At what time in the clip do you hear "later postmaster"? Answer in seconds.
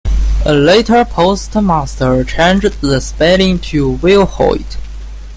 0.55-2.23